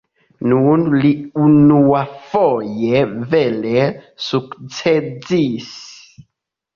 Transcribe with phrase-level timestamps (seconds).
[0.51, 1.09] Nun li
[1.47, 3.03] unuafoje
[3.33, 3.83] vere
[4.29, 5.69] sukcesis.